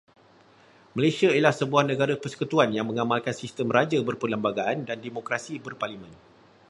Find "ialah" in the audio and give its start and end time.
1.37-1.53